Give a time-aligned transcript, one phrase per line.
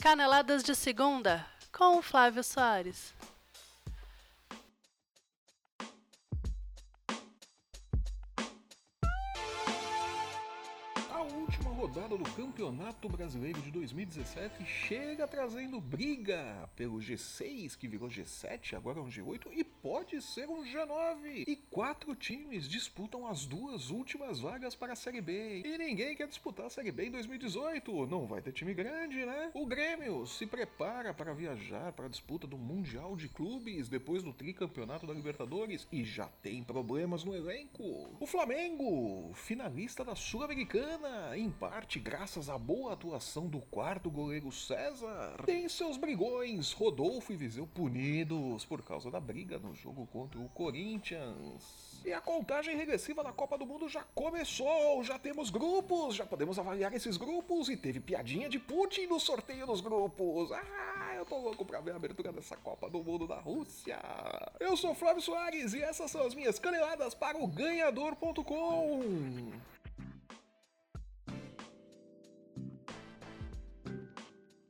[0.00, 3.14] Caneladas de Segunda com o Flávio Soares.
[11.80, 12.24] rodada do
[12.60, 19.08] Campeonato Brasileiro de 2017 chega trazendo briga pelo G6, que virou G7, agora é um
[19.08, 21.44] G8 e pode ser um G9.
[21.48, 25.62] E quatro times disputam as duas últimas vagas para a Série B.
[25.64, 28.06] E ninguém quer disputar a Série B em 2018.
[28.06, 29.50] Não vai ter time grande, né?
[29.54, 34.34] O Grêmio se prepara para viajar para a disputa do Mundial de Clubes depois do
[34.34, 38.14] tricampeonato da Libertadores e já tem problemas no elenco.
[38.20, 45.36] O Flamengo, finalista da Sul-Americana, em parte graças à boa atuação do quarto goleiro César.
[45.46, 50.48] Tem seus brigões, Rodolfo e Viseu punidos por causa da briga no jogo contra o
[50.48, 52.02] Corinthians.
[52.04, 56.58] E a contagem regressiva da Copa do Mundo já começou, já temos grupos, já podemos
[56.58, 60.50] avaliar esses grupos e teve piadinha de Putin no sorteio dos grupos.
[60.50, 63.98] Ah, eu tô louco pra ver a abertura dessa Copa do Mundo da Rússia.
[64.58, 69.00] Eu sou Flávio Soares e essas são as minhas caneladas para o ganhador.com.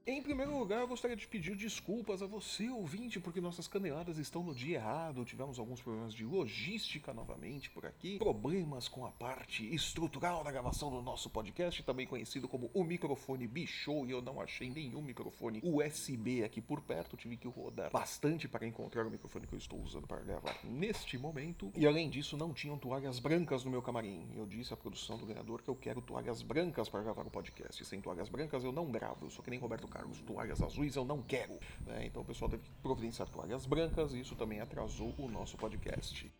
[0.06, 4.42] Em primeiro lugar, eu gostaria de pedir desculpas a você, ouvinte, porque nossas caneladas estão
[4.42, 5.24] no dia errado.
[5.26, 10.90] Tivemos alguns problemas de logística novamente por aqui, problemas com a parte estrutural da gravação
[10.90, 15.60] do nosso podcast, também conhecido como o microfone bichou, e eu não achei nenhum microfone
[15.62, 17.16] USB aqui por perto.
[17.16, 21.18] Tive que rodar bastante para encontrar o microfone que eu estou usando para gravar neste
[21.18, 21.70] momento.
[21.76, 24.26] E além disso, não tinham toalhas brancas no meu camarim.
[24.34, 27.84] Eu disse à produção do ganhador que eu quero toalhas brancas para gravar o podcast.
[27.84, 30.96] Sem toalhas brancas eu não gravo, eu sou que nem Roberto Carlos cargos toalhas azuis
[30.96, 31.58] eu não quero.
[31.86, 32.06] Né?
[32.06, 36.32] Então o pessoal teve que providenciar toalhas brancas e isso também atrasou o nosso podcast.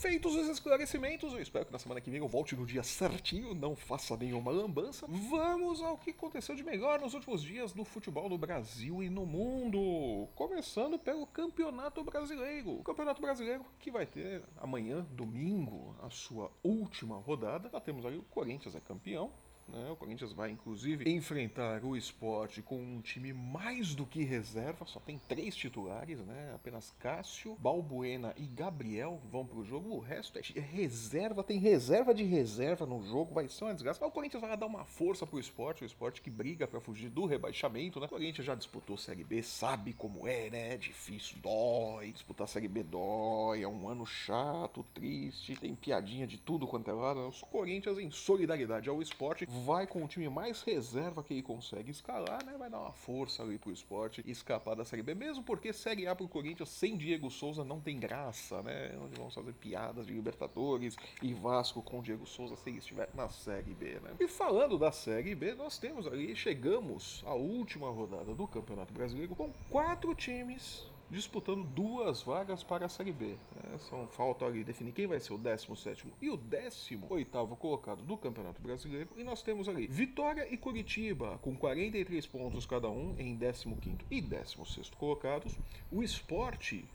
[0.00, 3.52] Feitos os esclarecimentos, eu espero que na semana que vem eu volte no dia certinho,
[3.52, 5.06] não faça nenhuma lambança.
[5.06, 9.26] Vamos ao que aconteceu de melhor nos últimos dias no futebol no Brasil e no
[9.26, 10.26] mundo.
[10.34, 12.80] Começando pelo Campeonato Brasileiro.
[12.80, 17.68] O Campeonato Brasileiro que vai ter amanhã, domingo, a sua última rodada.
[17.68, 19.30] Já temos aí o Corinthians é campeão,
[19.72, 19.90] né?
[19.90, 25.00] O Corinthians vai, inclusive, enfrentar o esporte com um time mais do que reserva, só
[25.00, 26.52] tem três titulares, né?
[26.54, 29.94] Apenas Cássio, Balbuena e Gabriel vão pro jogo.
[29.94, 33.98] O resto é reserva, tem reserva de reserva no jogo, vai ser uma desgraça.
[34.00, 37.08] Mas o Corinthians vai dar uma força pro esporte, o esporte que briga para fugir
[37.08, 38.06] do rebaixamento, né?
[38.06, 40.74] O Corinthians já disputou Série B, sabe como é, né?
[40.74, 42.12] É difícil, dói.
[42.12, 46.92] Disputar Série B dói, é um ano chato, triste, tem piadinha de tudo quanto é
[46.92, 47.28] lado.
[47.28, 51.90] Os Corinthians, em solidariedade ao esporte, vai com o time mais reserva que ele consegue
[51.90, 52.56] escalar, né?
[52.58, 56.14] Vai dar uma força ali pro esporte escapar da Série B, mesmo porque Série A
[56.14, 58.96] pro Corinthians sem Diego Souza não tem graça, né?
[59.02, 63.28] Onde vamos fazer piadas de Libertadores e Vasco com Diego Souza se ele estiver na
[63.28, 64.14] Série B, né?
[64.18, 69.34] E falando da Série B, nós temos ali, chegamos à última rodada do Campeonato Brasileiro
[69.34, 73.36] com quatro times disputando duas vagas para a Série B.
[73.72, 78.16] É, são, falta ali definir quem vai ser o 17 e o 18 colocado do
[78.16, 79.10] Campeonato Brasileiro.
[79.16, 83.76] E nós temos ali Vitória e Curitiba com 43 pontos cada um em 15
[84.10, 85.58] e 16 colocados.
[85.90, 86.88] O Esporte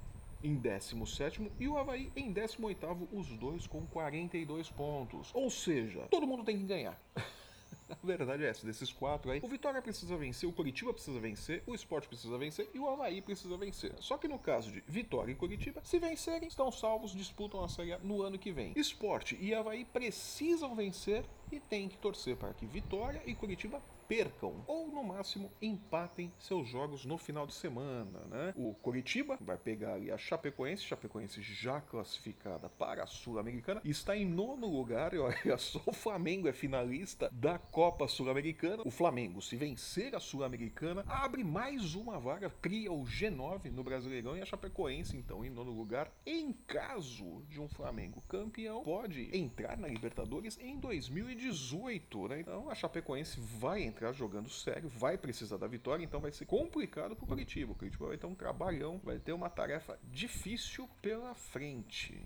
[0.44, 5.32] em 17 e o Havaí em 18, os dois com 42 pontos.
[5.34, 7.00] Ou seja, todo mundo tem que ganhar.
[7.90, 11.64] A verdade é essa, desses quatro aí, o Vitória precisa vencer, o Curitiba precisa vencer,
[11.68, 13.94] o Sport precisa vencer e o Havaí precisa vencer.
[14.00, 17.94] Só que no caso de Vitória e Curitiba, se vencerem, estão salvos, disputam a Série
[17.94, 18.74] A no ano que vem.
[18.76, 24.64] Sport e Havaí precisam vencer e tem que torcer para que Vitória e Curitiba percam
[24.68, 28.54] ou no máximo empatem seus jogos no final de semana, né?
[28.56, 34.26] O Curitiba vai pegar ali a Chapecoense, Chapecoense já classificada para a Sul-Americana, está em
[34.26, 38.84] nono lugar e olha só, o Flamengo é finalista da Copa Sul-Americana.
[38.86, 44.38] O Flamengo, se vencer a Sul-Americana, abre mais uma vaga, cria o G9 no Brasileirão
[44.38, 46.12] e a Chapecoense, então, em nono lugar.
[46.26, 52.40] Em caso de um Flamengo campeão, pode entrar na Libertadores em 2018, né?
[52.42, 56.46] Então a Chapecoense vai entrar entrar jogando sério, vai precisar da vitória, então vai ser
[56.46, 57.72] complicado pro Curitiba.
[57.72, 62.22] O Curitiba vai ter um trabalhão, vai ter uma tarefa difícil pela frente.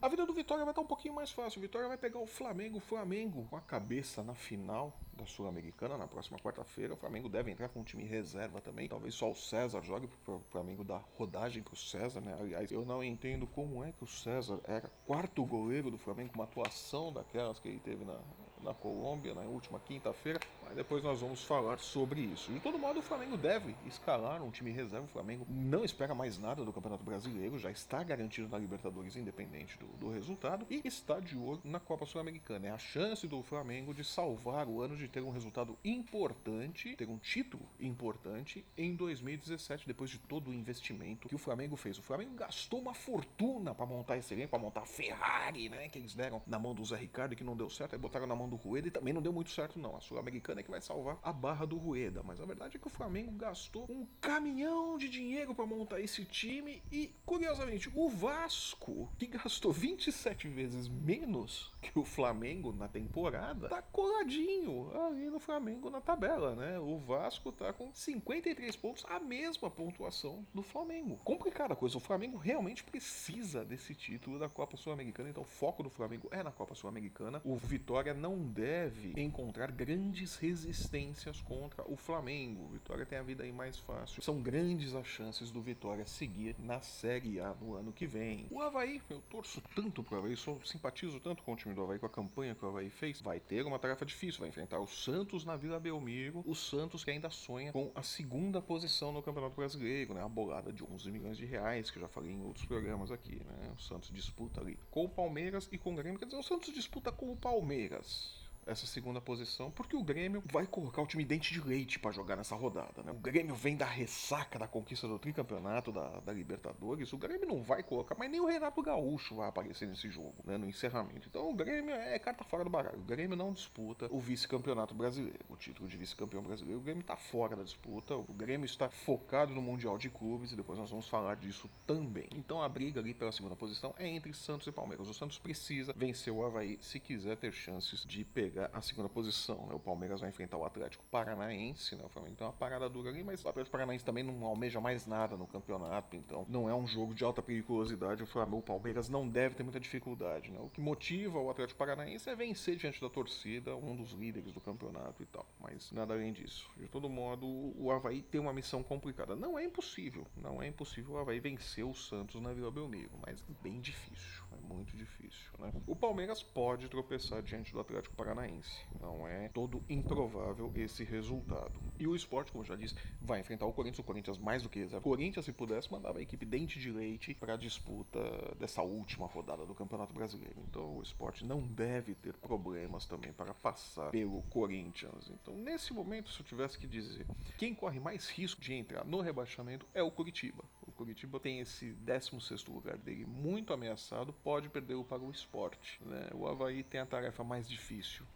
[0.00, 1.60] A vida do Vitória vai estar um pouquinho mais fácil.
[1.60, 5.96] O Vitória vai pegar o Flamengo, o Flamengo com a cabeça na final da Sul-Americana
[5.96, 6.94] na próxima quarta-feira.
[6.94, 8.88] O Flamengo deve entrar com um time reserva também.
[8.88, 12.36] Talvez só o César jogue para o Flamengo dar rodagem para o César, né?
[12.40, 16.44] Aliás, eu não entendo como é que o César era quarto goleiro do Flamengo uma
[16.44, 18.18] atuação daquelas que ele teve na,
[18.62, 20.40] na Colômbia na última quinta-feira,
[20.74, 22.52] depois nós vamos falar sobre isso.
[22.52, 25.04] De todo modo, o Flamengo deve escalar um time reserva.
[25.04, 29.78] O Flamengo não espera mais nada do Campeonato Brasileiro, já está garantido na Libertadores, independente
[29.78, 32.68] do, do resultado, e está de olho na Copa Sul-Americana.
[32.68, 37.08] É a chance do Flamengo de salvar o ano, de ter um resultado importante, ter
[37.08, 41.98] um título importante em 2017, depois de todo o investimento que o Flamengo fez.
[41.98, 45.88] O Flamengo gastou uma fortuna para montar esse elenco, para montar a Ferrari, né?
[45.88, 48.34] Que eles deram na mão do Zé Ricardo, que não deu certo, aí botaram na
[48.34, 49.96] mão do Rueda e também não deu muito certo, não.
[49.96, 52.90] A Sul-Americana que vai salvar a barra do Rueda, mas a verdade é que o
[52.90, 59.26] Flamengo gastou um caminhão de dinheiro para montar esse time e, curiosamente, o Vasco, que
[59.26, 66.00] gastou 27 vezes menos que o Flamengo na temporada, tá coladinho ali no Flamengo na
[66.00, 66.78] tabela, né?
[66.78, 71.16] O Vasco tá com 53 pontos, a mesma pontuação do Flamengo.
[71.24, 75.90] Complicada coisa, o Flamengo realmente precisa desse título da Copa Sul-Americana, então o foco do
[75.90, 77.40] Flamengo é na Copa Sul-Americana.
[77.44, 82.68] O Vitória não deve encontrar grandes resistências contra o Flamengo.
[82.68, 84.22] Vitória tem a vida aí mais fácil.
[84.22, 88.46] São grandes as chances do Vitória seguir na Série A no ano que vem.
[88.50, 91.98] O Havaí, eu torço tanto pro Havaí, sou, simpatizo tanto com o time do Havaí,
[91.98, 93.22] com a campanha que o Havaí fez.
[93.22, 96.42] Vai ter uma tarefa difícil, vai enfrentar o Santos na Vila Belmiro.
[96.46, 100.22] O Santos que ainda sonha com a segunda posição no Campeonato Brasileiro, né?
[100.22, 103.36] A bolada de 11 milhões de reais, que eu já falei em outros programas aqui,
[103.36, 103.72] né?
[103.74, 106.18] O Santos disputa ali com o Palmeiras e com o Grêmio.
[106.18, 110.66] Quer dizer, o Santos disputa com o Palmeiras essa segunda posição, porque o Grêmio vai
[110.66, 113.02] colocar o time dente de leite para jogar nessa rodada.
[113.02, 113.12] Né?
[113.12, 117.12] O Grêmio vem da ressaca da conquista do tricampeonato da, da, Libertadores.
[117.12, 120.56] O Grêmio não vai colocar, mas nem o Renato Gaúcho vai aparecer nesse jogo, né,
[120.56, 121.28] no encerramento.
[121.28, 122.98] Então o Grêmio é carta fora do baralho.
[122.98, 126.78] O Grêmio não disputa o vice-campeonato brasileiro, o título de vice-campeão brasileiro.
[126.78, 128.16] O Grêmio está fora da disputa.
[128.16, 132.28] O Grêmio está focado no Mundial de Clubes e depois nós vamos falar disso também.
[132.34, 135.08] Então a briga ali pela segunda posição é entre Santos e Palmeiras.
[135.08, 139.08] O Santos precisa vencer o Havaí se quiser ter chances de pegar pegar a segunda
[139.08, 139.66] posição.
[139.66, 139.74] Né?
[139.74, 142.04] O Palmeiras vai enfrentar o Atlético Paranaense, né?
[142.04, 145.06] o Flamengo tem uma parada dura ali, mas o Atlético Paranaense também não almeja mais
[145.06, 148.22] nada no campeonato, então não é um jogo de alta periculosidade.
[148.22, 150.50] O Flamengo, o Palmeiras não deve ter muita dificuldade.
[150.50, 150.60] Né?
[150.60, 154.60] O que motiva o Atlético Paranaense é vencer diante da torcida, um dos líderes do
[154.60, 156.70] campeonato e tal, mas nada além disso.
[156.76, 159.34] De todo modo, o Havaí tem uma missão complicada.
[159.34, 163.42] Não é impossível, não é impossível o Havaí vencer o Santos na Vila Belmiro, mas
[163.62, 165.50] bem difícil, é muito difícil.
[165.58, 165.72] Né?
[165.86, 168.84] O Palmeiras pode tropeçar diante do Atlético Paranaense.
[169.00, 171.72] Não é todo improvável esse resultado.
[171.98, 173.98] E o esporte, como já disse, vai enfrentar o Corinthians.
[173.98, 175.06] O Corinthians mais do que reserva.
[175.06, 178.20] O Corinthians, se pudesse, mandava a equipe dente de leite para a disputa
[178.58, 180.56] dessa última rodada do Campeonato Brasileiro.
[180.68, 185.30] Então o esporte não deve ter problemas também para passar pelo Corinthians.
[185.30, 187.26] Então, nesse momento, se eu tivesse que dizer,
[187.56, 190.64] quem corre mais risco de entrar no rebaixamento é o Curitiba.
[190.82, 196.00] O Curitiba tem esse 16 lugar dele muito ameaçado, pode perder o para o esporte.
[196.04, 196.28] Né?
[196.34, 198.26] O Havaí tem a tarefa mais difícil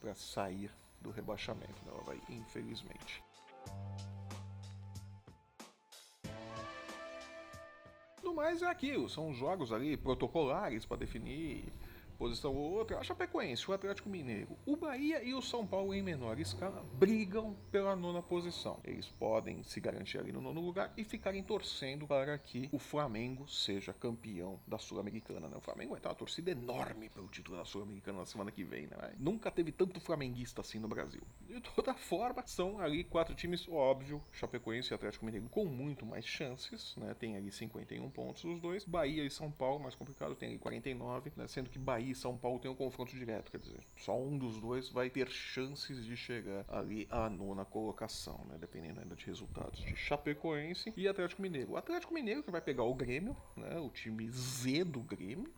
[0.00, 0.70] para sair
[1.00, 1.92] do rebaixamento né?
[2.00, 3.22] Havaí, infelizmente.
[8.22, 11.64] No mais é aquilo, são jogos ali protocolares para definir
[12.18, 16.02] posição ou outra, a Chapecoense, o Atlético Mineiro, o Bahia e o São Paulo em
[16.02, 18.80] menor escala brigam pela nona posição.
[18.84, 23.46] Eles podem se garantir ali no nono lugar e ficarem torcendo para que o Flamengo
[23.46, 25.48] seja campeão da Sul-Americana.
[25.48, 25.56] Né?
[25.56, 28.88] O Flamengo vai ter uma torcida enorme pelo título da Sul-Americana na semana que vem.
[28.88, 28.96] Né?
[29.18, 31.22] Nunca teve tanto flamenguista assim no Brasil.
[31.46, 36.26] De toda forma, são ali quatro times, óbvio, Chapecoense e Atlético Mineiro com muito mais
[36.26, 37.14] chances, né?
[37.14, 38.84] tem ali 51 pontos os dois.
[38.84, 41.46] Bahia e São Paulo, mais complicado, tem ali 49, né?
[41.46, 44.60] sendo que Bahia e São Paulo tem um confronto direto, quer dizer, só um dos
[44.60, 48.56] dois vai ter chances de chegar ali à nona colocação, né?
[48.58, 51.72] Dependendo ainda de resultados de Chapecoense e Atlético Mineiro.
[51.72, 53.78] O Atlético Mineiro que vai pegar o Grêmio, né?
[53.78, 55.52] O time Z do Grêmio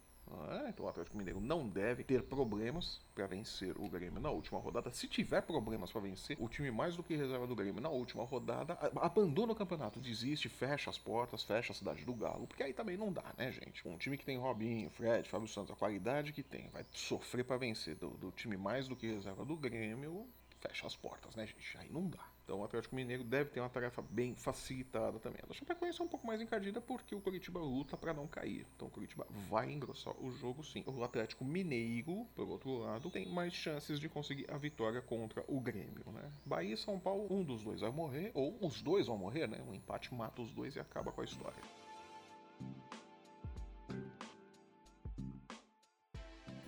[0.48, 4.60] ah, então o Atlético Mineiro não deve ter problemas para vencer o Grêmio na última
[4.60, 4.90] rodada.
[4.92, 8.24] Se tiver problemas para vencer, o time mais do que reserva do Grêmio na última
[8.24, 12.72] rodada abandona o campeonato, desiste, fecha as portas, fecha a cidade do Galo, porque aí
[12.72, 13.86] também não dá, né, gente?
[13.86, 17.56] Um time que tem Robinho, Fred, Fábio Santos, a qualidade que tem, vai sofrer para
[17.56, 20.26] vencer do, do time mais do que reserva do Grêmio,
[20.60, 21.78] fecha as portas, né, gente?
[21.78, 22.29] Aí não dá.
[22.50, 25.40] Então o Atlético Mineiro deve ter uma tarefa bem facilitada também.
[25.48, 28.66] A Chapecoense é um pouco mais encardida porque o Curitiba luta para não cair.
[28.74, 30.82] Então o Curitiba vai engrossar o jogo sim.
[30.84, 35.60] O Atlético Mineiro, por outro lado, tem mais chances de conseguir a vitória contra o
[35.60, 36.28] Grêmio, né?
[36.44, 39.62] Bahia e São Paulo, um dos dois vai morrer, ou os dois vão morrer, né?
[39.68, 41.62] Um empate mata os dois e acaba com a história.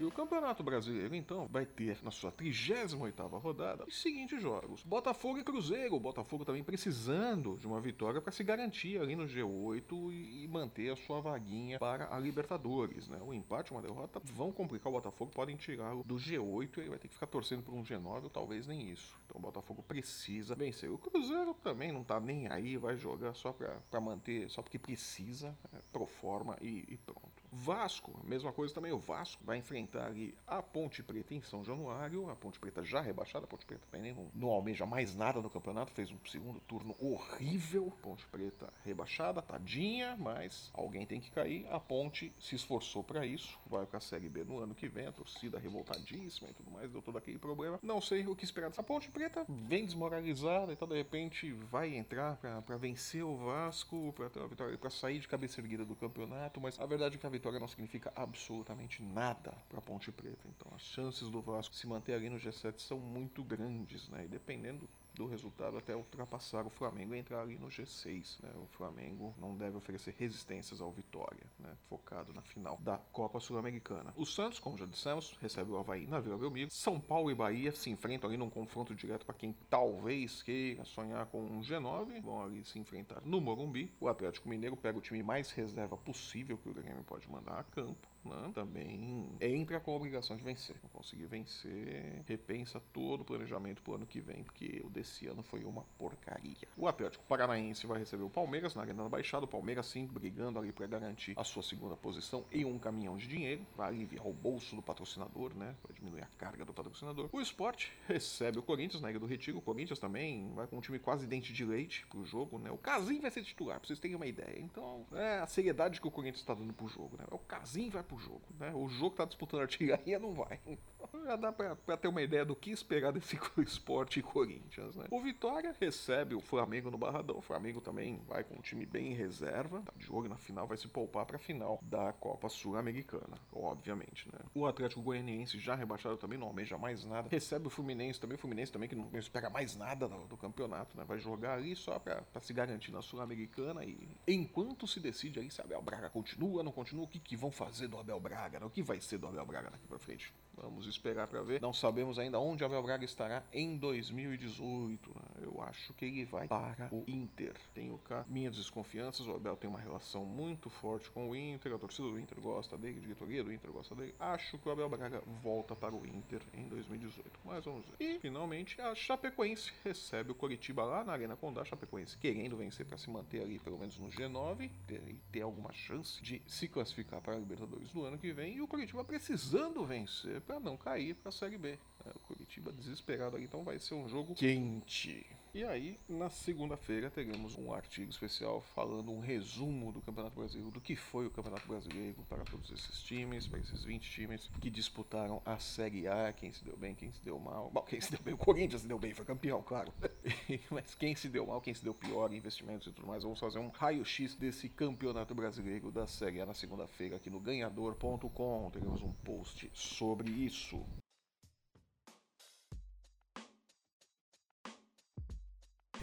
[0.02, 4.82] E o Campeonato Brasileiro, então, vai ter na sua 38ª rodada os seguintes jogos.
[4.82, 5.94] Botafogo e Cruzeiro.
[5.94, 10.90] O Botafogo também precisando de uma vitória para se garantir ali no G8 e manter
[10.90, 13.20] a sua vaguinha para a Libertadores, né?
[13.24, 16.98] O empate, uma derrota, vão complicar o Botafogo, podem tirá-lo do G8 e ele vai
[16.98, 19.16] ter que ficar torcendo por um G9 ou talvez nem isso.
[19.26, 20.90] Então o Botafogo precisa vencer.
[20.90, 25.56] O Cruzeiro também não tá nem aí, vai jogar só para manter, só porque precisa,
[25.72, 27.41] é, pro forma e, e pronto.
[27.54, 28.92] Vasco, mesma coisa também.
[28.92, 32.30] O Vasco vai enfrentar ali a Ponte Preta em São Januário.
[32.30, 33.44] A Ponte Preta já rebaixada.
[33.44, 35.92] A Ponte Preta também não, não almeja mais nada no campeonato.
[35.92, 37.92] Fez um segundo turno horrível.
[38.00, 41.66] Ponte Preta rebaixada, tadinha, mas alguém tem que cair.
[41.70, 43.60] A Ponte se esforçou para isso.
[43.66, 45.06] Vai para a Série B no ano que vem.
[45.06, 46.90] A torcida revoltadíssima e tudo mais.
[46.90, 47.78] Deu todo aquele problema.
[47.82, 48.72] Não sei o que esperar.
[48.74, 50.72] A Ponte Preta vem desmoralizada.
[50.72, 55.18] Então de repente vai entrar para vencer o Vasco, para ter uma vitória, para sair
[55.18, 56.58] de cabeça erguida do campeonato.
[56.58, 60.46] Mas a verdade é que a vitória não significa absolutamente nada para Ponte Preta.
[60.46, 64.24] Então as chances do Vasco se manter ali no G7 são muito grandes, né?
[64.24, 68.42] E dependendo do resultado até ultrapassar o Flamengo e entrar ali no G6.
[68.42, 68.50] Né?
[68.56, 71.76] O Flamengo não deve oferecer resistências ao Vitória, né?
[71.88, 74.12] focado na final da Copa Sul-Americana.
[74.16, 76.70] O Santos, como já dissemos, recebe o Havaí na Vila Belmiro.
[76.70, 81.26] São Paulo e Bahia se enfrentam ali num confronto direto para quem talvez queira sonhar
[81.26, 82.20] com um G9.
[82.22, 83.92] Vão ali se enfrentar no Morumbi.
[84.00, 87.64] O Atlético Mineiro pega o time mais reserva possível que o Grêmio pode mandar a
[87.64, 90.76] campo né, também entra com a obrigação de vencer.
[90.82, 95.26] Não conseguir vencer, repensa todo o planejamento para o ano que vem, porque o desse
[95.26, 96.56] ano foi uma porcaria.
[96.76, 99.44] O Atlético Paranaense vai receber o Palmeiras na Arena da Baixada.
[99.44, 103.26] O Palmeiras, sim, brigando ali para garantir a sua segunda posição em um caminhão de
[103.26, 103.66] dinheiro.
[103.76, 105.74] Vai aliviar o bolso do patrocinador, né?
[105.82, 107.28] Vai diminuir a carga do patrocinador.
[107.32, 109.58] O Sport recebe o Corinthians na Ilha do Retiro.
[109.58, 112.70] O Corinthians também vai com um time quase dente de leite pro jogo, né?
[112.70, 114.60] O Casim vai ser titular, pra vocês terem uma ideia.
[114.60, 117.24] Então, é a seriedade que o Corinthians está dando pro jogo, né?
[117.30, 118.72] O Casim vai pro jogo, né?
[118.72, 120.60] O jogo tá disputando artilharia não vai.
[121.24, 125.06] Já dá pra, pra, ter uma ideia do que esperar desse esporte e Corinthians, né?
[125.10, 127.38] O Vitória recebe o Flamengo no Barradão.
[127.38, 129.82] O Flamengo também vai com um time bem em reserva.
[129.82, 134.38] Tá de na final, vai se poupar pra final da Copa Sul-Americana, obviamente, né?
[134.54, 137.28] O Atlético Goianiense já rebaixado também, não almeja mais nada.
[137.28, 140.96] Recebe o Fluminense também, o Fluminense também que não espera mais nada do, do campeonato,
[140.96, 141.04] né?
[141.04, 145.50] Vai jogar ali só pra, pra se garantir na Sul-Americana e enquanto se decide aí
[145.50, 148.60] se Abel Braga continua, não continua, o que, que vão fazer do Abel Braga?
[148.60, 148.66] Né?
[148.66, 150.32] O que vai ser do Abel Braga daqui para frente?
[150.54, 151.60] Vamos esperar para ver.
[151.60, 155.10] Não sabemos ainda onde Abel Braga estará em 2018.
[155.10, 155.31] Né?
[155.42, 157.54] Eu acho que ele vai para o Inter.
[157.74, 159.26] Tenho cá minhas desconfianças.
[159.26, 161.74] O Abel tem uma relação muito forte com o Inter.
[161.74, 164.14] A torcida do Inter gosta dele, a diretoria do Inter gosta dele.
[164.18, 167.40] Acho que o Abel Braga volta para o Inter em 2018.
[167.44, 167.96] Mas vamos ver.
[167.98, 171.64] E finalmente a Chapecoense recebe o Coritiba lá na Arena Condá.
[171.64, 176.22] Chapecoense querendo vencer para se manter ali pelo menos no G9 e ter alguma chance
[176.22, 178.56] de se classificar para a Libertadores do ano que vem.
[178.56, 181.78] E o Coritiba precisando vencer para não cair para a Série B.
[182.04, 185.24] É, o Curitiba desesperado ali, então vai ser um jogo quente.
[185.54, 190.80] E aí, na segunda-feira, teremos um artigo especial falando um resumo do Campeonato Brasileiro, do
[190.80, 195.42] que foi o Campeonato Brasileiro para todos esses times, para esses 20 times que disputaram
[195.44, 197.70] a Série A, quem se deu bem, quem se deu mal.
[197.70, 199.92] Bom, quem se deu bem, o Corinthians se deu bem, foi campeão, claro.
[200.70, 203.22] Mas quem se deu mal, quem se deu pior, investimentos e tudo mais.
[203.22, 208.70] Vamos fazer um raio-x desse Campeonato Brasileiro da Série A na segunda-feira aqui no ganhador.com.
[208.72, 210.82] Teremos um post sobre isso.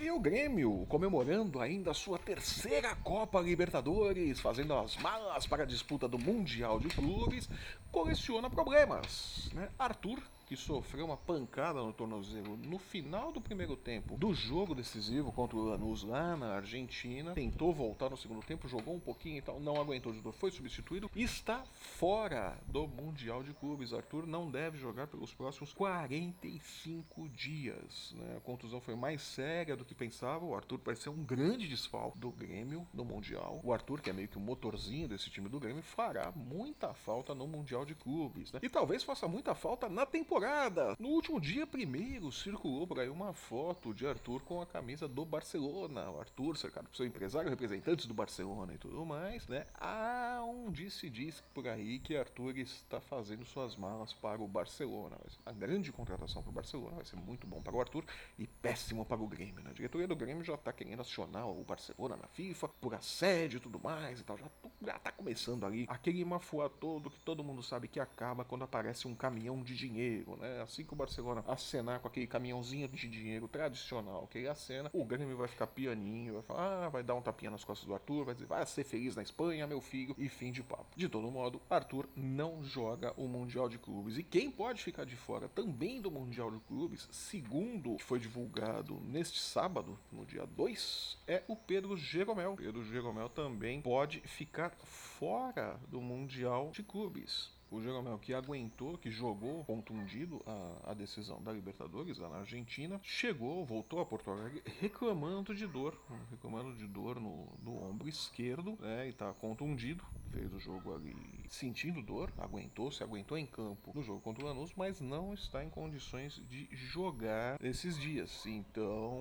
[0.02, 5.66] E o Grêmio comemorando ainda a sua terceira Copa Libertadores, fazendo as malas para a
[5.66, 7.50] disputa do Mundial de Clubes,
[7.92, 9.50] coleciona problemas.
[9.54, 9.68] Né?
[9.78, 10.18] Arthur
[10.50, 15.56] que sofreu uma pancada no tornozelo no final do primeiro tempo do jogo decisivo contra
[15.56, 17.36] o Lanús lá na Argentina.
[17.36, 21.64] Tentou voltar no segundo tempo, jogou um pouquinho e tal, não aguentou foi substituído está
[21.76, 23.94] fora do Mundial de Clubes.
[23.94, 28.16] Arthur não deve jogar pelos próximos 45 dias.
[28.18, 28.38] Né?
[28.38, 30.44] A contusão foi mais séria do que pensava.
[30.44, 33.62] O Arthur vai ser um grande desfalque do Grêmio no Mundial.
[33.64, 37.36] O Arthur, que é meio que o motorzinho desse time do Grêmio, fará muita falta
[37.36, 38.52] no Mundial de Clubes.
[38.52, 38.60] Né?
[38.64, 40.96] E talvez faça muita falta na temporada temporada.
[40.98, 45.26] No último dia primeiro, circulou por aí uma foto de Arthur com a camisa do
[45.26, 46.10] Barcelona.
[46.10, 49.66] O Arthur, cercado por seu empresário, representantes do Barcelona e tudo mais, né?
[49.76, 55.18] Há um disse-diz por aí que Arthur está fazendo suas malas para o Barcelona.
[55.46, 58.06] A grande contratação para o Barcelona vai ser muito bom para o Arthur
[58.38, 59.62] e péssimo para o Grêmio.
[59.62, 59.72] Né?
[59.72, 63.60] A diretoria do Grêmio já está querendo acionar o Barcelona na FIFA por assédio e
[63.60, 64.38] tudo mais e tal.
[64.38, 64.50] Já,
[64.82, 69.08] já tá começando ali aquele mafuá todo que todo mundo sabe que acaba quando aparece
[69.08, 70.62] um caminhão de dinheiro né?
[70.62, 75.04] Assim que o Barcelona acenar com aquele caminhãozinho de dinheiro tradicional que ele acena, o
[75.04, 78.26] Grêmio vai ficar pianinho, vai falar, ah, vai dar um tapinha nas costas do Arthur,
[78.26, 80.88] vai dizer, vai ser feliz na Espanha, meu filho, e fim de papo.
[80.96, 84.18] De todo modo, Arthur não joga o Mundial de Clubes.
[84.18, 89.00] E quem pode ficar de fora também do Mundial de Clubes, segundo que foi divulgado
[89.02, 92.56] neste sábado, no dia 2, é o Pedro Jeromel.
[92.56, 99.12] Pedro Jeromel também pode ficar fora do Mundial de Clubes o Jeromel que aguentou, que
[99.12, 104.64] jogou contundido a, a decisão da Libertadores lá na Argentina, chegou, voltou a Porto Alegre
[104.80, 105.98] reclamando de dor,
[106.30, 111.16] reclamando de dor no, no ombro esquerdo, né, e tá contundido, fez o jogo ali
[111.50, 115.64] sentindo dor, aguentou, se aguentou em campo no jogo contra o Lanús, mas não está
[115.64, 118.46] em condições de jogar esses dias.
[118.46, 119.20] Então,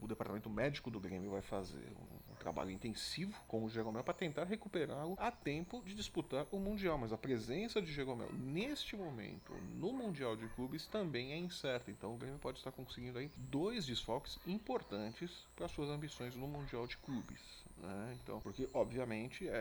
[0.00, 1.92] o departamento médico do Grêmio vai fazer
[2.40, 7.12] trabalho intensivo com o Jeromel para tentar recuperá-lo a tempo de disputar o Mundial, mas
[7.12, 11.90] a presença de Jeromel neste momento no Mundial de Clubes também é incerta.
[11.90, 16.86] Então o Grêmio pode estar conseguindo aí dois desfalques importantes para suas ambições no Mundial
[16.86, 17.59] de Clubes.
[17.80, 18.18] Né?
[18.22, 19.52] Então, porque obviamente é,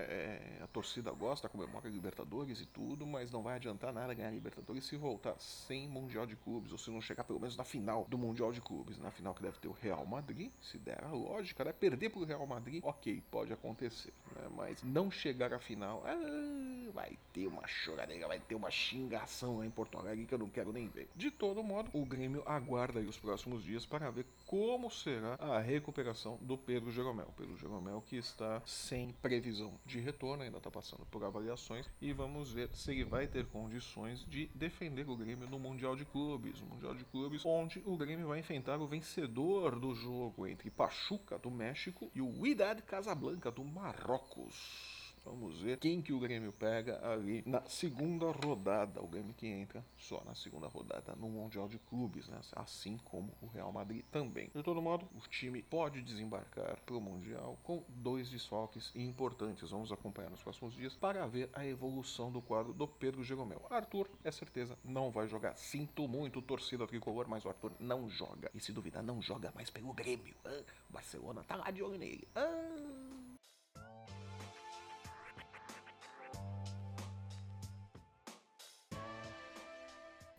[0.60, 4.28] é, a torcida gosta, comemora a Libertadores e tudo, mas não vai adiantar nada ganhar
[4.28, 7.64] a Libertadores se voltar sem Mundial de Clubes ou se não chegar pelo menos na
[7.64, 8.98] final do Mundial de Clubes.
[8.98, 11.72] Na final que deve ter o Real Madrid, se der a lógica, né?
[11.72, 14.50] Perder pro Real Madrid, ok, pode acontecer, né?
[14.52, 19.66] mas não chegar à final, ah, vai ter uma choradeira, vai ter uma xingação lá
[19.66, 21.10] em Porto Alegre que eu não quero nem ver.
[21.16, 26.38] De todo modo, o Grêmio aguarda os próximos dias para ver como será a recuperação
[26.42, 27.34] do Pedro Jeromel.
[27.38, 32.52] Pedro Jeromel que está sem previsão de retorno, ainda está passando por avaliações e vamos
[32.52, 36.62] ver se ele vai ter condições de defender o Grêmio no Mundial de Clubes.
[36.62, 41.52] Mundial de Clubes, onde o Grêmio vai enfrentar o vencedor do jogo entre Pachuca do
[41.52, 44.99] México e o Wydad Casablanca do Marrocos.
[45.30, 49.00] Vamos ver quem que o Grêmio pega ali na segunda rodada.
[49.00, 52.42] O Grêmio que entra só na segunda rodada no Mundial de Clubes, né?
[52.56, 54.50] assim como o Real Madrid também.
[54.56, 59.70] De todo modo, o time pode desembarcar para o Mundial com dois desfalques importantes.
[59.70, 63.62] Vamos acompanhar nos próximos dias para ver a evolução do quadro do Pedro Jeromel.
[63.70, 65.56] Arthur, é certeza, não vai jogar.
[65.58, 68.50] Sinto muito, torcida tricolor, mas o Arthur não joga.
[68.56, 70.34] E se duvidar, não joga mais pelo Grêmio.
[70.44, 72.28] Ah, Barcelona tá lá de olho nele.
[72.36, 72.79] Ah.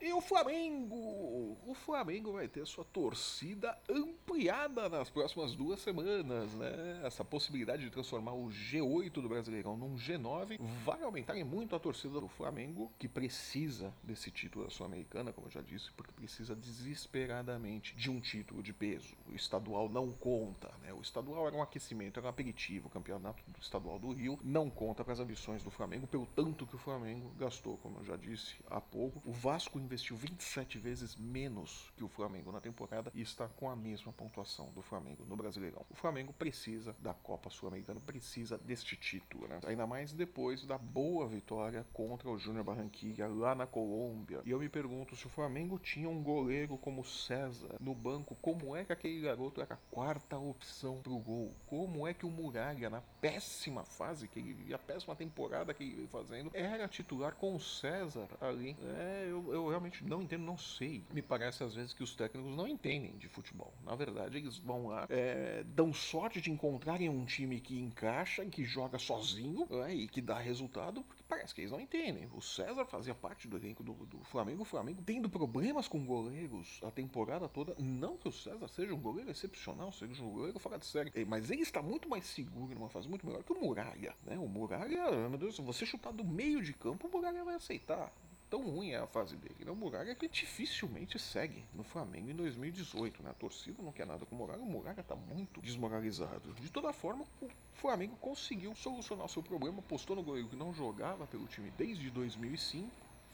[0.03, 1.59] E o Flamengo?
[1.67, 7.03] O Flamengo vai ter sua torcida ampliada nas próximas duas semanas, né?
[7.05, 12.19] Essa possibilidade de transformar o G8 do Brasileirão num G9 vai aumentar muito a torcida
[12.19, 17.95] do Flamengo, que precisa desse título da Sul-Americana, como eu já disse, porque precisa desesperadamente
[17.95, 19.15] de um título de peso.
[19.31, 20.95] O estadual não conta, né?
[20.95, 22.89] O estadual era um aquecimento, era um aperitivo.
[22.89, 26.67] O campeonato do estadual do Rio não conta para as ambições do Flamengo, pelo tanto
[26.67, 29.21] que o Flamengo gastou, como eu já disse há pouco.
[29.29, 33.75] O Vasco investiu 27 vezes menos que o Flamengo na temporada e está com a
[33.75, 35.85] mesma pontuação do Flamengo no Brasileirão.
[35.91, 39.59] O Flamengo precisa da Copa Sul-Americana, precisa deste título, né?
[39.67, 44.43] Ainda mais depois da boa vitória contra o Júnior Barranquilla lá na Colômbia.
[44.45, 48.77] E eu me pergunto se o Flamengo tinha um goleiro como César no banco, como
[48.77, 51.53] é que aquele garoto era a quarta opção pro gol?
[51.67, 55.97] Como é que o Muralha, na péssima fase que ele, a péssima temporada que ele
[55.97, 58.77] veio fazendo, era titular com o César ali?
[58.99, 61.03] É, eu, eu realmente não entendo, não sei.
[61.13, 63.73] Me parece às vezes que os técnicos não entendem de futebol.
[63.83, 68.65] Na verdade, eles vão lá, é, dão sorte de encontrarem um time que encaixa, que
[68.65, 72.29] joga sozinho é, e que dá resultado, porque parece que eles não entendem.
[72.35, 76.81] O César fazia parte do elenco do, do Flamengo, o Flamengo tendo problemas com goleiros
[76.85, 77.75] a temporada toda.
[77.79, 81.51] Não que o César seja um goleiro excepcional, seja um goleiro fora de série, mas
[81.51, 84.15] ele está muito mais seguro numa fase muito melhor que o Muralha.
[84.25, 84.39] Né?
[84.39, 88.13] O Muralha, meu Deus, se você chutar do meio de campo, o Muralha vai aceitar
[88.51, 89.65] tão ruim é a fase dele.
[89.65, 89.71] Né?
[89.71, 93.23] O Muraga que dificilmente segue no Flamengo em 2018.
[93.23, 93.31] Né?
[93.31, 94.61] A torcida não quer nada com o Muraga.
[94.61, 96.53] O Muraga está muito desmoralizado.
[96.55, 100.75] De toda forma, o Flamengo conseguiu solucionar o seu problema, postou no goleiro que não
[100.75, 102.91] jogava pelo time desde 2005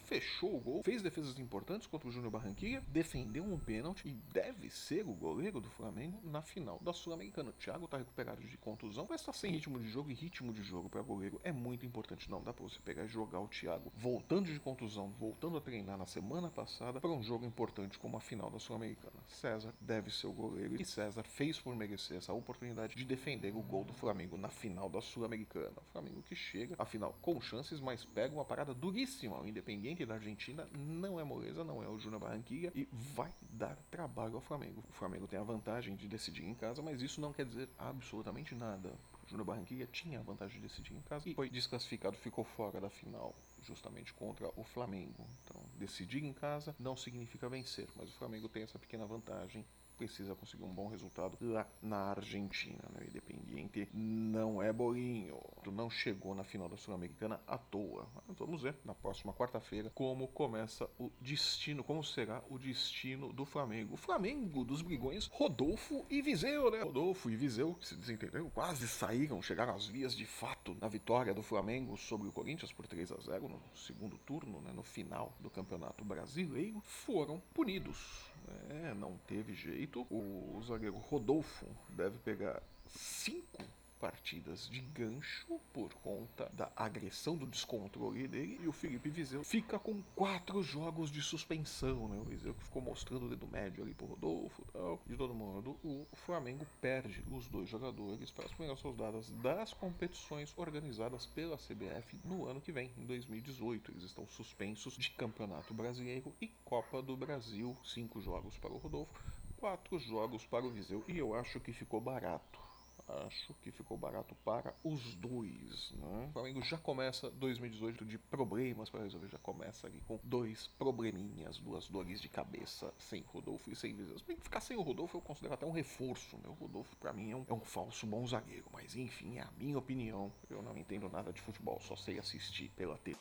[0.07, 4.71] fechou o gol, fez defesas importantes contra o Júnior Barranquilla, defendeu um pênalti e deve
[4.71, 7.51] ser o goleiro do Flamengo na final da Sul-Americana.
[7.51, 10.63] O Thiago tá recuperado de contusão, mas tá sem ritmo de jogo e ritmo de
[10.63, 12.31] jogo para goleiro é muito importante.
[12.31, 15.99] Não dá para você pegar e jogar o Thiago voltando de contusão, voltando a treinar
[15.99, 19.17] na semana passada para um jogo importante como a final da Sul-Americana.
[19.27, 23.63] César deve ser o goleiro e César fez por merecer essa oportunidade de defender o
[23.63, 25.75] gol do Flamengo na final da Sul-Americana.
[25.77, 29.41] O Flamengo que chega, afinal, com chances, mas pega uma parada duríssima.
[29.41, 33.77] O Independente da Argentina não é moleza, não é o Júnior Barranquilla e vai dar
[33.91, 34.85] trabalho ao Flamengo.
[34.89, 38.55] O Flamengo tem a vantagem de decidir em casa, mas isso não quer dizer absolutamente
[38.55, 38.99] nada.
[39.25, 42.81] O Júnior Barranquilla tinha a vantagem de decidir em casa e foi desclassificado, ficou fora
[42.81, 45.27] da final, justamente contra o Flamengo.
[45.45, 49.65] Então, decidir em casa não significa vencer, mas o Flamengo tem essa pequena vantagem
[49.97, 52.83] precisa conseguir um bom resultado lá na Argentina.
[52.93, 53.01] Né?
[53.01, 55.41] O Independiente não é bolinho,
[55.73, 58.07] não chegou na final da Sul-Americana à toa.
[58.27, 63.45] Mas vamos ver na próxima quarta-feira como começa o destino, como será o destino do
[63.45, 63.95] Flamengo.
[63.95, 66.83] O Flamengo dos Brigões, Rodolfo e Viseu, né?
[66.83, 71.35] Rodolfo e Viseu, que se desentenderam, quase saíram, chegaram às vias de fato na vitória
[71.35, 74.73] do Flamengo sobre o Corinthians por 3 a 0 no segundo turno, né?
[74.73, 78.31] no final do Campeonato Brasileiro, foram punidos.
[78.69, 80.07] É, não teve jeito.
[80.11, 83.63] O zagueiro Rodolfo deve pegar cinco
[84.01, 89.79] partidas de gancho por conta da agressão do descontrole dele e o Felipe Viseu fica
[89.79, 92.19] com quatro jogos de suspensão, né?
[92.19, 95.01] O Viseu que ficou mostrando o dedo médio ali pro Rodolfo tal.
[95.07, 100.53] De todo modo, o Flamengo perde os dois jogadores para as primeiras rodadas das competições
[100.57, 103.93] organizadas pela CBF no ano que vem, em 2018.
[103.93, 107.77] Eles estão suspensos de Campeonato Brasileiro e Copa do Brasil.
[107.85, 109.13] Cinco jogos para o Rodolfo,
[109.57, 112.67] quatro jogos para o Viseu e eu acho que ficou barato
[113.09, 115.93] acho que ficou barato para os dois.
[115.93, 116.27] Né?
[116.29, 121.59] O Flamengo já começa 2018 de problemas para resolver, já começa ali com dois probleminhas,
[121.59, 123.95] duas dores de cabeça sem Rodolfo e sem.
[124.27, 126.37] Bem, ficar sem o Rodolfo eu considero até um reforço.
[126.39, 126.49] Né?
[126.49, 129.51] O Rodolfo para mim é um, é um falso bom zagueiro, mas enfim, é a
[129.59, 130.33] minha opinião.
[130.51, 133.19] Eu não entendo nada de futebol, só sei assistir pela TV.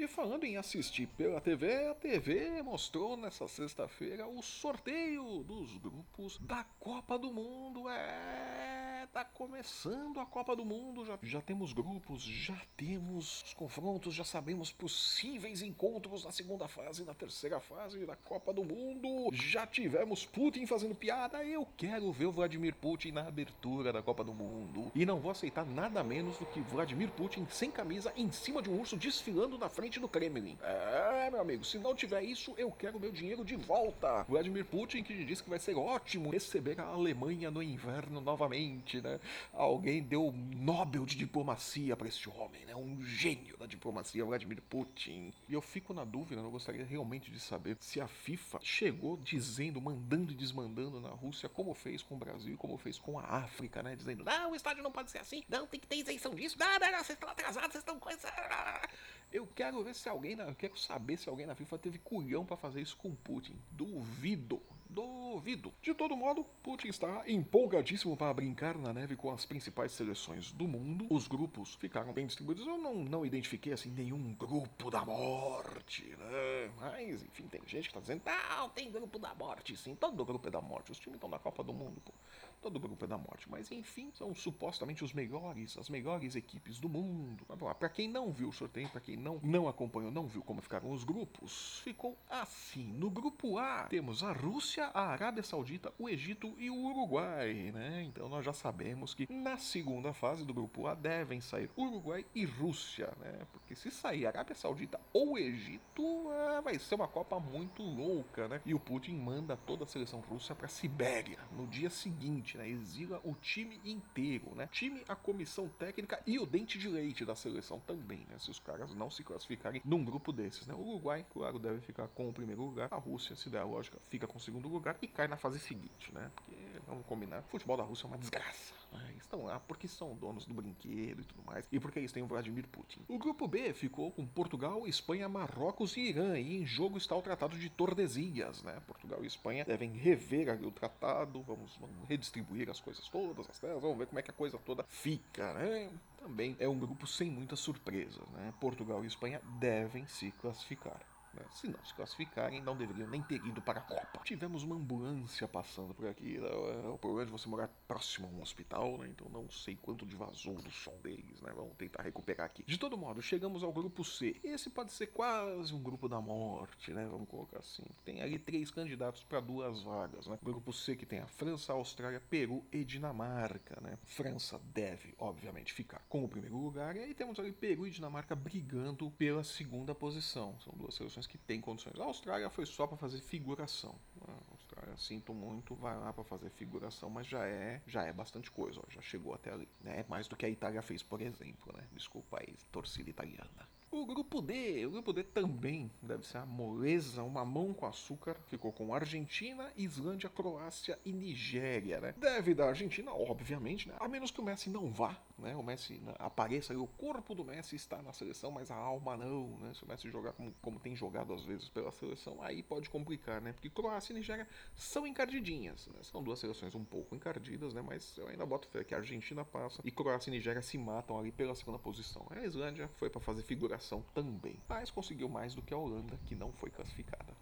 [0.00, 6.38] E falando em assistir pela TV, a TV mostrou nessa sexta-feira o sorteio dos grupos
[6.38, 7.86] da Copa do Mundo.
[7.86, 14.14] É, tá começando a Copa do Mundo, já, já temos grupos, já temos os confrontos,
[14.14, 19.30] já sabemos possíveis encontros na segunda fase, na terceira fase da Copa do Mundo.
[19.32, 21.44] Já tivemos Putin fazendo piada.
[21.44, 24.90] Eu quero ver o Vladimir Putin na abertura da Copa do Mundo.
[24.94, 28.70] E não vou aceitar nada menos do que Vladimir Putin sem camisa em cima de
[28.70, 30.58] um urso desfilando na frente do Kremlin.
[30.62, 34.24] É, meu amigo, se não tiver isso, eu quero meu dinheiro de volta.
[34.24, 39.20] Vladimir Putin que disse que vai ser ótimo receber a Alemanha no inverno novamente, né?
[39.52, 42.74] Alguém deu o Nobel de diplomacia para esse homem, né?
[42.74, 45.32] Um gênio da diplomacia, Vladimir Putin.
[45.48, 49.80] E eu fico na dúvida, eu gostaria realmente de saber se a FIFA chegou dizendo,
[49.80, 53.82] mandando e desmandando na Rússia, como fez com o Brasil, como fez com a África,
[53.82, 53.94] né?
[53.94, 56.78] Dizendo, não, o estádio não pode ser assim, não, tem que ter isenção disso, não,
[56.78, 58.28] não, não, vocês estão atrasados, vocês estão coisa.
[59.32, 62.44] Eu quero ver se alguém na, eu quero saber se alguém na FIFA teve culhão
[62.44, 63.56] para fazer isso com Putin.
[63.70, 64.60] Duvido.
[64.90, 65.72] Duvido.
[65.80, 70.66] De todo modo, Putin está empolgadíssimo para brincar na neve com as principais seleções do
[70.66, 71.06] mundo.
[71.08, 72.66] Os grupos ficaram bem distribuídos.
[72.66, 76.72] Eu não, não identifiquei assim nenhum grupo da morte, né?
[76.80, 79.94] Mas, enfim, tem gente que está dizendo: não, tem grupo da morte, sim.
[79.94, 80.90] Todo grupo é da morte.
[80.90, 82.12] Os times estão na Copa do Mundo, pô.
[82.60, 83.50] Todo grupo é da morte.
[83.50, 87.44] Mas, enfim, são supostamente os melhores, as melhores equipes do mundo.
[87.78, 90.90] Para quem não viu o sorteio, para quem não, não acompanhou, não viu como ficaram
[90.90, 92.92] os grupos, ficou assim.
[92.92, 97.72] No grupo A, temos a Rússia Rússia, a Arábia Saudita, o Egito e o Uruguai,
[97.72, 98.02] né?
[98.02, 102.44] Então nós já sabemos que na segunda fase do grupo A devem sair Uruguai e
[102.44, 103.46] Rússia, né?
[103.50, 108.60] Porque se sair Arábia Saudita ou Egito, ah, vai ser uma Copa muito louca, né?
[108.66, 112.68] E o Putin manda toda a seleção russa para Sibéria no dia seguinte, né?
[112.68, 114.68] Exila o time inteiro, né?
[114.72, 118.38] Time, a comissão técnica e o dente de leite da seleção também, né?
[118.38, 120.74] Se os caras não se classificarem num grupo desses, né?
[120.74, 122.88] O Uruguai, claro, deve ficar com o primeiro lugar.
[122.90, 125.58] A Rússia, se der a lógica, fica com o segundo lugar e cai na fase
[125.58, 126.30] seguinte, né?
[126.34, 128.74] Porque, vamos combinar, o futebol da Rússia é uma desgraça.
[128.92, 129.14] Né?
[129.18, 132.26] Estão lá porque são donos do brinquedo e tudo mais, e porque eles têm o
[132.26, 133.00] Vladimir Putin.
[133.08, 137.22] O grupo B ficou com Portugal, Espanha, Marrocos e Irã, e em jogo está o
[137.22, 138.80] Tratado de Tordesilhas, né?
[138.86, 143.80] Portugal e Espanha devem rever o tratado, vamos, vamos redistribuir as coisas todas, as terras,
[143.80, 145.90] vamos ver como é que a coisa toda fica, né?
[146.18, 148.52] Também é um grupo sem muitas surpresas, né?
[148.60, 151.00] Portugal e Espanha devem se classificar.
[151.34, 151.44] Né?
[151.52, 154.20] Se não se classificarem, não deveriam nem ter ido para a Copa.
[154.24, 156.36] Tivemos uma ambulância passando por aqui.
[156.36, 159.08] É, o problema de você morar próximo a um hospital, né?
[159.08, 161.52] Então não sei quanto de vazou do som deles, né?
[161.54, 162.64] Vamos tentar recuperar aqui.
[162.64, 164.36] De todo modo, chegamos ao grupo C.
[164.42, 167.06] Esse pode ser quase um grupo da morte, né?
[167.10, 167.84] Vamos colocar assim.
[168.04, 170.38] Tem ali três candidatos para duas vagas, né?
[170.42, 173.98] O grupo C que tem a França, a Austrália, Peru e Dinamarca, né?
[174.04, 176.96] França deve, obviamente, ficar com o primeiro lugar.
[176.96, 180.58] E aí temos ali Peru e Dinamarca brigando pela segunda posição.
[180.60, 181.98] São duas seleções que têm condições.
[181.98, 183.94] A Austrália foi só para fazer figuração.
[184.26, 188.50] A Austrália, sinto muito, vai lá para fazer figuração, mas já é, já é bastante
[188.50, 189.68] coisa, ó, já chegou até ali.
[189.80, 190.04] Né?
[190.08, 191.86] Mais do que a Itália fez, por exemplo, né?
[191.92, 193.68] Desculpa aí, torcida italiana.
[193.92, 198.36] O grupo D, o grupo D também deve ser a moleza, uma mão com açúcar.
[198.46, 202.14] Ficou com Argentina, Islândia, Croácia e Nigéria, né?
[202.16, 203.96] Deve da Argentina, obviamente, né?
[203.98, 205.56] A menos que o Messi não vá, né?
[205.56, 209.58] O Messi né, apareça o corpo do Messi está na seleção, mas a alma não,
[209.58, 209.74] né?
[209.74, 213.40] Se o Messi jogar como, como tem jogado às vezes pela seleção, aí pode complicar,
[213.40, 213.52] né?
[213.52, 215.98] Porque Croácia e Nigéria são encardidinhas, né?
[216.04, 217.82] São duas seleções um pouco encardidas, né?
[217.82, 221.18] Mas eu ainda boto fé que a Argentina passa e Croácia e Nigéria se matam
[221.18, 222.24] ali pela segunda posição.
[222.30, 223.79] A Islândia foi para fazer figuração
[224.14, 227.34] também, mas conseguiu mais do que a Holanda, que não foi classificada.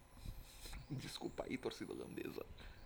[0.89, 2.45] Desculpa aí, torcida holandesa.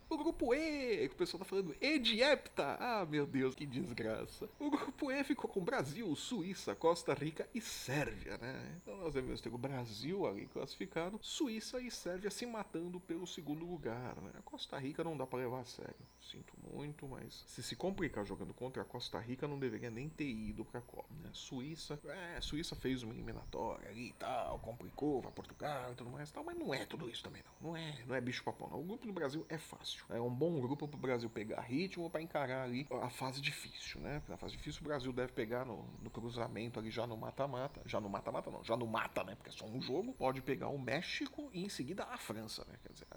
[0.09, 2.77] O grupo E, que o pessoal tá falando, E de Hepta.
[2.79, 4.47] Ah, meu Deus, que desgraça.
[4.59, 8.79] O grupo E ficou com Brasil, Suíça, Costa Rica e Sérvia, né?
[8.81, 13.65] Então nós devemos ter o Brasil ali classificado, Suíça e Sérvia se matando pelo segundo
[13.65, 14.31] lugar, né?
[14.37, 15.95] A Costa Rica não dá para levar a sério.
[16.21, 20.27] Sinto muito, mas se se complicar jogando contra a Costa Rica, não deveria nem ter
[20.27, 21.29] ido pra Copa, né?
[21.33, 26.31] Suíça, é, Suíça fez uma eliminatória ali e tal, complicou, vai Portugal e tudo mais
[26.31, 27.69] tal, mas não é tudo isso também não.
[27.69, 28.79] Não é, não é bicho papão não.
[28.79, 30.05] O grupo do Brasil é fácil.
[30.09, 34.21] É um bom grupo pro Brasil pegar ritmo para encarar ali a fase difícil, né?
[34.27, 37.99] Na fase difícil o Brasil deve pegar no, no cruzamento ali já no mata-mata, já
[37.99, 39.35] no mata-mata não, já no mata, né?
[39.35, 40.13] Porque é só um jogo.
[40.13, 42.75] Pode pegar o México e em seguida a França, né?
[42.83, 43.07] Quer dizer,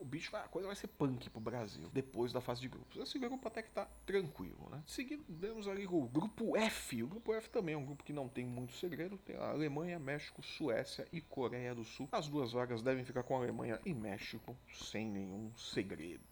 [0.00, 2.96] o bicho a coisa vai ser punk pro Brasil depois da fase de grupos.
[3.02, 4.82] Esse grupo até que tá tranquilo, né?
[4.86, 7.02] Seguindo, temos ali o grupo F.
[7.02, 9.18] O grupo F também é um grupo que não tem muito segredo.
[9.18, 12.08] Tem a Alemanha, México, Suécia e Coreia do Sul.
[12.12, 16.22] As duas vagas devem ficar com a Alemanha e México sem nenhum segredo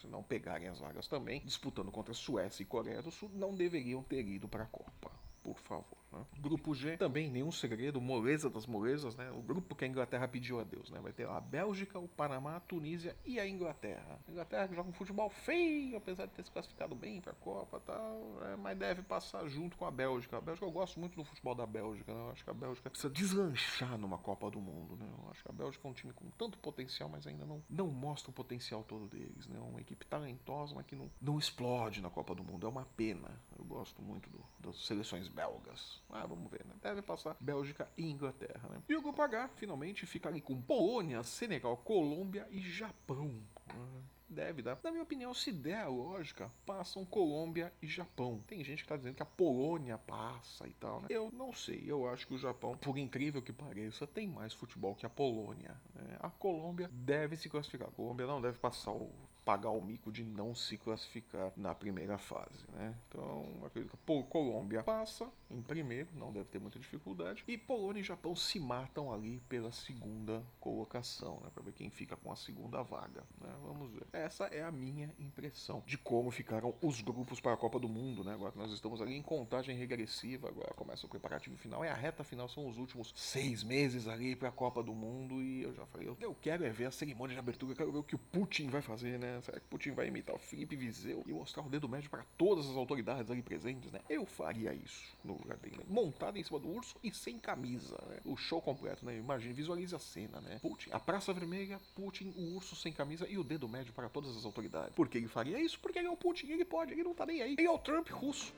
[0.00, 4.02] se não pegarem as vagas também, disputando contra Suécia e Coreia do Sul, não deveriam
[4.02, 5.10] ter ido para a Copa
[5.42, 5.99] por favor.
[6.38, 9.30] Grupo G, também nenhum segredo, moleza das molezas, né?
[9.30, 11.00] O grupo que a Inglaterra pediu a Deus, né?
[11.00, 14.18] Vai ter a Bélgica, o Panamá, a Tunísia e a Inglaterra.
[14.26, 17.36] A Inglaterra que joga um futebol feio, apesar de ter se classificado bem para a
[17.36, 18.56] Copa e tal, né?
[18.56, 20.38] mas deve passar junto com a Bélgica.
[20.38, 22.20] A Bélgica, eu gosto muito do futebol da Bélgica, né?
[22.20, 25.06] Eu acho que a Bélgica precisa deslanchar numa Copa do Mundo, né?
[25.06, 27.86] Eu acho que a Bélgica é um time com tanto potencial, mas ainda não, não
[27.88, 29.58] mostra o potencial todo deles, né?
[29.60, 32.66] Uma equipe talentosa, mas que não, não explode na Copa do Mundo.
[32.66, 33.30] É uma pena.
[33.58, 36.00] Eu gosto muito do, das seleções belgas.
[36.12, 36.74] Ah, vamos ver, né?
[36.82, 38.82] Deve passar Bélgica e Inglaterra, né?
[38.88, 43.40] E o grupo H, finalmente, fica ali com Polônia, Senegal, Colômbia e Japão.
[43.68, 44.78] Ah, deve dar.
[44.82, 48.42] Na minha opinião, se der a lógica, passam Colômbia e Japão.
[48.46, 51.08] Tem gente que tá dizendo que a Polônia passa e tal, né?
[51.10, 51.82] Eu não sei.
[51.86, 55.76] Eu acho que o Japão, por incrível que pareça, tem mais futebol que a Polônia.
[55.94, 56.16] Né?
[56.20, 57.88] A Colômbia deve se classificar.
[57.88, 59.10] A Colômbia não deve passar o
[59.50, 62.94] pagar o mico de não se classificar na primeira fase, né?
[63.08, 68.04] Então, acredito que Colômbia passa em primeiro, não deve ter muita dificuldade, e Polônia e
[68.04, 71.50] Japão se matam ali pela segunda colocação, né?
[71.52, 73.52] Para ver quem fica com a segunda vaga, né?
[73.64, 74.06] Vamos ver.
[74.12, 78.22] Essa é a minha impressão de como ficaram os grupos para a Copa do Mundo,
[78.22, 78.34] né?
[78.34, 81.94] Agora que nós estamos ali em contagem regressiva, agora começa o preparativo final, é a
[81.94, 85.74] reta final, são os últimos seis meses ali para a Copa do Mundo, e eu
[85.74, 88.14] já falei, eu quero é ver a cerimônia de abertura, eu quero ver o que
[88.14, 89.39] o Putin vai fazer, né?
[89.40, 92.68] Será que Putin vai imitar o Felipe Viseu e mostrar o dedo médio para todas
[92.68, 94.00] as autoridades ali presentes, né?
[94.08, 95.78] Eu faria isso no lugar dele.
[95.78, 95.84] Né?
[95.88, 98.20] Montado em cima do urso e sem camisa, né?
[98.24, 99.16] O show completo, né?
[99.16, 100.58] Imagine, visualize a cena, né?
[100.60, 104.36] Putin, a Praça Vermelha, Putin, o urso sem camisa e o dedo médio para todas
[104.36, 104.94] as autoridades.
[104.94, 105.78] Por que ele faria isso?
[105.80, 107.52] Porque ele é o Putin, ele pode, ele não tá nem aí.
[107.52, 108.52] Ele é o Trump russo.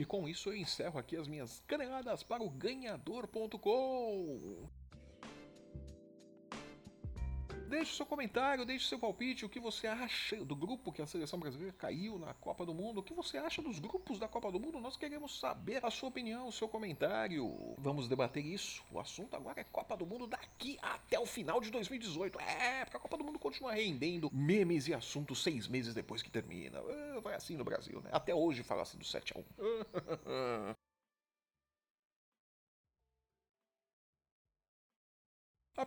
[0.00, 3.60] E com isso eu encerro aqui as minhas caneladas para o ganhador.com.
[7.70, 11.38] Deixe seu comentário, deixe seu palpite, o que você acha do grupo que a seleção
[11.38, 14.58] brasileira caiu na Copa do Mundo, o que você acha dos grupos da Copa do
[14.58, 17.76] Mundo, nós queremos saber a sua opinião, o seu comentário.
[17.78, 18.82] Vamos debater isso.
[18.90, 22.40] O assunto agora é Copa do Mundo daqui até o final de 2018.
[22.40, 26.30] É, porque a Copa do Mundo continua rendendo memes e assuntos seis meses depois que
[26.30, 26.80] termina.
[26.80, 28.10] Ah, vai assim no Brasil, né?
[28.12, 30.74] Até hoje fala-se do 7 a 1.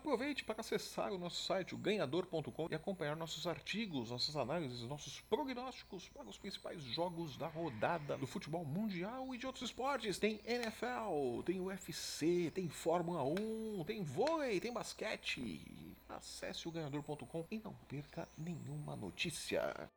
[0.04, 5.22] Aproveite para acessar o nosso site, o ganhador.com, e acompanhar nossos artigos, nossas análises, nossos
[5.22, 10.18] prognósticos para os principais jogos da rodada do futebol mundial e de outros esportes.
[10.18, 15.96] Tem NFL, tem UFC, tem Fórmula 1, tem vôlei, tem basquete.
[16.06, 19.90] Acesse o ganhador.com e não perca nenhuma notícia.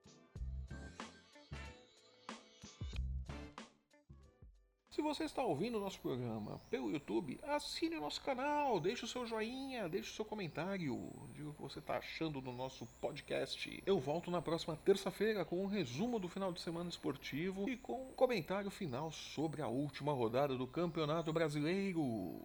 [4.98, 9.08] Se você está ouvindo o nosso programa pelo YouTube, assine o nosso canal, deixe o
[9.08, 13.84] seu joinha, deixe o seu comentário, diga o que você está achando do nosso podcast.
[13.86, 18.08] Eu volto na próxima terça-feira com um resumo do final de semana esportivo e com
[18.08, 22.42] um comentário final sobre a última rodada do Campeonato Brasileiro.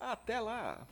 [0.00, 0.88] Até lá!